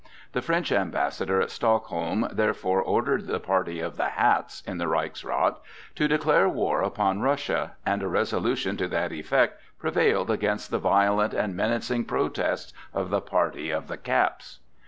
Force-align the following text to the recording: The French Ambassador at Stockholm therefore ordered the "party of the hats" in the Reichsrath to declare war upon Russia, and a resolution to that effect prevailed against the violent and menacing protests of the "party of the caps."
The 0.31 0.41
French 0.41 0.71
Ambassador 0.71 1.39
at 1.41 1.51
Stockholm 1.51 2.27
therefore 2.31 2.81
ordered 2.81 3.27
the 3.27 3.39
"party 3.39 3.81
of 3.81 3.97
the 3.97 4.07
hats" 4.09 4.63
in 4.65 4.79
the 4.79 4.87
Reichsrath 4.87 5.59
to 5.93 6.07
declare 6.07 6.49
war 6.49 6.81
upon 6.81 7.21
Russia, 7.21 7.73
and 7.85 8.01
a 8.01 8.07
resolution 8.07 8.77
to 8.77 8.87
that 8.87 9.11
effect 9.11 9.61
prevailed 9.77 10.31
against 10.31 10.71
the 10.71 10.79
violent 10.79 11.35
and 11.35 11.55
menacing 11.55 12.05
protests 12.05 12.73
of 12.95 13.11
the 13.11 13.21
"party 13.21 13.69
of 13.69 13.85
the 13.87 13.97
caps." 13.97 14.57